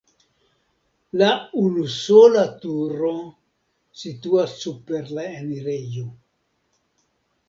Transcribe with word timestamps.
La 1.21 1.25
unusola 1.63 2.45
turo 2.63 3.11
situas 4.05 4.55
super 4.63 5.13
la 5.19 5.27
enirejo. 5.41 6.07